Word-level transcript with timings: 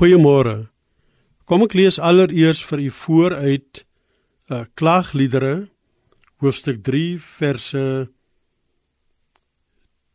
Goeiemôre. 0.00 0.70
Kom 1.44 1.60
ek 1.66 1.74
lees 1.76 1.98
allereers 2.00 2.62
vir 2.64 2.80
u 2.80 2.90
vooruit 3.02 3.84
'n 3.84 4.54
uh, 4.56 4.64
klaagliedere 4.72 5.68
hoofstuk 6.40 6.80
3 6.88 7.20
verse 7.20 8.08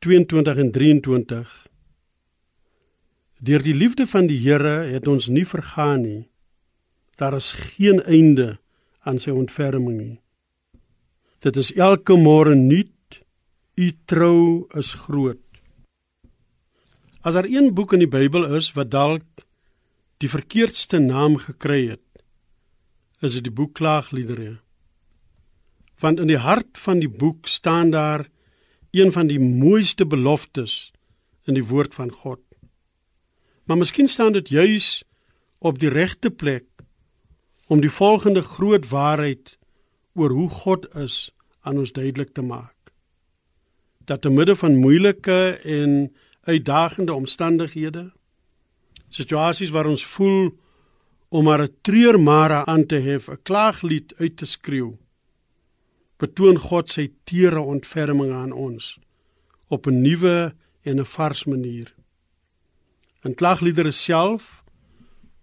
22 0.01 0.57
en 0.63 0.71
23. 0.71 1.67
Deur 3.37 3.61
die 3.61 3.77
liefde 3.77 4.07
van 4.09 4.25
die 4.25 4.41
Here 4.41 4.89
het 4.89 5.07
ons 5.07 5.29
nie 5.29 5.45
vergaan 5.45 6.01
nie. 6.01 6.23
Daar 7.21 7.35
is 7.37 7.51
geen 7.51 8.01
einde 8.01 8.57
aan 9.05 9.19
sy 9.19 9.29
ontferming 9.29 9.97
nie. 10.01 10.19
Dit 11.45 11.61
is 11.61 11.73
elke 11.77 12.17
môre 12.17 12.55
nuut. 12.55 13.21
U 13.77 13.91
trou 14.05 14.65
is 14.73 14.93
groot. 15.05 15.45
As 17.21 17.33
daar 17.33 17.45
een 17.45 17.73
boek 17.73 17.93
in 17.93 17.99
die 17.99 18.09
Bybel 18.09 18.49
is 18.57 18.73
wat 18.73 18.89
dalk 18.89 19.25
die 20.25 20.31
verkeerdste 20.31 20.97
naam 20.97 21.35
gekry 21.37 21.83
het, 21.91 22.01
is 23.21 23.37
dit 23.37 23.45
die 23.45 23.53
boek 23.53 23.75
Klaagliedere. 23.77 24.55
Want 26.01 26.21
in 26.23 26.31
die 26.31 26.41
hart 26.41 26.79
van 26.81 27.01
die 27.03 27.11
boek 27.11 27.45
staan 27.47 27.91
daar 27.93 28.25
een 28.95 29.11
van 29.13 29.29
die 29.29 29.39
mooiste 29.39 30.05
beloftes 30.05 30.89
in 31.45 31.53
die 31.53 31.65
woord 31.65 31.93
van 31.93 32.09
God. 32.09 32.41
Maar 33.65 33.77
miskien 33.77 34.09
staan 34.09 34.33
dit 34.33 34.49
juis 34.49 35.03
op 35.59 35.77
die 35.79 35.93
regte 35.93 36.31
plek 36.31 36.65
om 37.67 37.81
die 37.81 37.91
volgende 37.93 38.41
groot 38.41 38.89
waarheid 38.89 39.57
oor 40.13 40.33
hoe 40.33 40.49
God 40.49 40.89
is 40.95 41.29
aan 41.61 41.77
ons 41.77 41.93
duidelik 41.93 42.33
te 42.33 42.41
maak. 42.41 42.93
Dat 44.05 44.21
te 44.21 44.29
midde 44.29 44.55
van 44.55 44.77
moeilike 44.81 45.59
en 45.61 46.13
uitdagende 46.45 47.13
omstandighede, 47.13 48.11
situasies 49.15 49.71
waar 49.73 49.87
ons 49.89 50.05
voel 50.15 50.51
om 51.29 51.43
maar 51.43 51.63
'n 51.63 51.75
treurmare 51.81 52.65
aan 52.65 52.85
te 52.85 52.99
hef, 52.99 53.29
'n 53.29 53.41
klaaglied 53.43 54.13
uit 54.17 54.35
te 54.37 54.45
skreeu, 54.45 54.97
betoon 56.17 56.57
God 56.59 56.89
sy 56.89 57.11
teere 57.23 57.59
ontferming 57.59 58.31
aan 58.33 58.51
ons 58.51 58.99
op 59.67 59.87
'n 59.87 60.01
nuwe 60.01 60.53
en 60.83 60.99
'n 60.99 61.05
vars 61.05 61.45
manier. 61.45 61.93
In 63.23 63.35
klaagliedere 63.35 63.91
self 63.91 64.63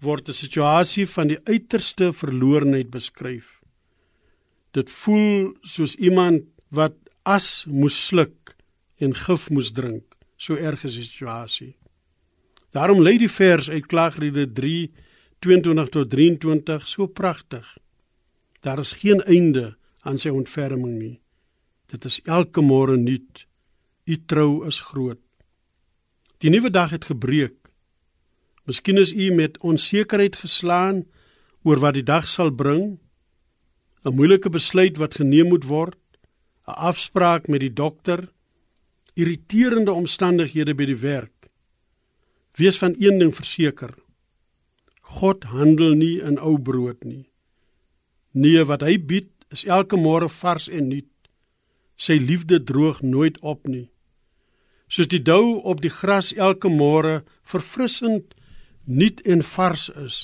word 0.01 0.29
'n 0.29 0.33
situasie 0.33 1.07
van 1.07 1.27
die 1.27 1.41
uiterste 1.45 2.13
verlorenheid 2.13 2.91
beskryf. 2.91 3.61
Dit 4.71 4.91
voel 4.91 5.55
soos 5.61 5.95
iemand 5.95 6.43
wat 6.69 6.95
as 7.23 7.65
moes 7.69 8.07
sluk 8.07 8.57
en 8.97 9.15
gif 9.15 9.51
moes 9.51 9.73
drink, 9.73 10.17
so 10.37 10.55
erg 10.55 10.85
is 10.85 10.95
die 10.95 11.05
situasie. 11.05 11.75
Daarom 12.73 13.03
lê 13.05 13.19
die 13.21 13.31
vers 13.31 13.69
uit 13.71 13.87
Klaagliedere 13.87 14.49
3 14.53 14.91
22 15.45 15.89
tot 15.93 16.11
23 16.11 16.89
so 16.89 17.07
pragtig. 17.07 17.67
Daar 18.61 18.79
is 18.79 18.93
geen 18.93 19.21
einde 19.23 19.75
aan 20.01 20.19
sy 20.19 20.31
ontferming 20.33 20.95
nie. 20.99 21.17
Dit 21.93 22.07
is 22.09 22.21
elke 22.25 22.63
môre 22.65 22.97
nuut. 22.97 23.45
U 24.09 24.17
trou 24.27 24.65
is 24.67 24.81
groot. 24.81 25.21
Die 26.41 26.51
nuwe 26.51 26.71
dag 26.71 26.95
het 26.95 27.05
gebreek. 27.11 27.59
Miskien 28.65 28.99
is 28.99 29.13
u 29.13 29.31
met 29.35 29.59
onsekerheid 29.59 30.37
geslaan 30.37 31.05
oor 31.63 31.83
wat 31.83 31.99
die 31.99 32.07
dag 32.07 32.29
sal 32.29 32.51
bring. 32.51 32.99
'n 34.05 34.15
Moeilike 34.15 34.51
besluit 34.51 34.97
wat 34.97 35.15
geneem 35.15 35.49
moet 35.49 35.65
word, 35.65 35.99
'n 36.67 36.79
afspraak 36.91 37.49
met 37.49 37.61
die 37.61 37.73
dokter, 37.73 38.33
irriterende 39.15 39.93
omstandighede 39.93 40.75
by 40.75 40.87
die 40.87 40.97
werk. 40.97 41.32
Wees 42.57 42.79
van 42.79 42.95
een 42.99 43.19
ding 43.19 43.35
verseker. 43.35 43.95
God 45.01 45.45
handel 45.45 45.95
nie 45.97 46.21
in 46.21 46.39
ou 46.39 46.59
brood 46.59 47.05
nie. 47.05 47.27
Nee, 48.33 48.65
wat 48.65 48.85
hy 48.85 48.97
bied 48.97 49.31
is 49.53 49.65
elke 49.65 49.97
môre 49.97 50.29
vars 50.29 50.69
en 50.69 50.89
nuut. 50.89 51.09
Sy 51.97 52.17
liefde 52.21 52.63
droog 52.65 53.03
nooit 53.03 53.39
op 53.41 53.67
nie. 53.69 53.89
Soos 54.93 55.09
die 55.09 55.23
dou 55.23 55.61
op 55.65 55.81
die 55.81 55.93
gras 55.93 56.33
elke 56.37 56.69
môre 56.69 57.23
verfrissend, 57.49 58.35
nuut 58.85 59.23
en 59.25 59.45
vars 59.47 59.89
is, 59.97 60.17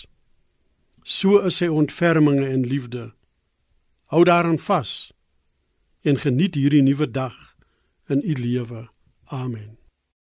so 1.04 1.40
is 1.48 1.60
sy 1.62 1.70
ontferminge 1.72 2.48
en 2.48 2.66
liefde. 2.68 3.08
Hou 4.12 4.24
daaraan 4.28 4.60
vas 4.60 5.12
en 6.04 6.20
geniet 6.20 6.56
hierdie 6.56 6.84
nuwe 6.84 7.08
dag 7.08 7.36
in 8.12 8.20
u 8.24 8.36
lewe. 8.36 8.88
Amen. 9.32 9.77